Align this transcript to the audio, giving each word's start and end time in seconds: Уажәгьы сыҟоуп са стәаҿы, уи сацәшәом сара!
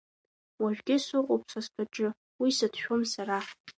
Уажәгьы 0.61 0.95
сыҟоуп 1.05 1.43
са 1.51 1.59
стәаҿы, 1.65 2.07
уи 2.41 2.49
сацәшәом 2.57 3.01
сара! 3.13 3.37